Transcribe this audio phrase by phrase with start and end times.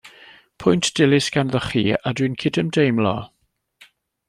[0.61, 3.15] Pwynt dilys ganddoch chi a dw i'n cydymdeimlo.